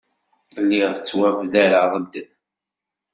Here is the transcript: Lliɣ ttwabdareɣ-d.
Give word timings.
Lliɣ 0.63 0.91
ttwabdareɣ-d. 0.95 2.13